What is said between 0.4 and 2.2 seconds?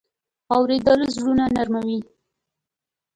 اورېدل زړونه نرمه وي.